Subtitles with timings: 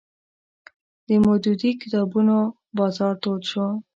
[1.07, 2.37] د مودودي کتابونو
[2.77, 3.65] بازار تود شو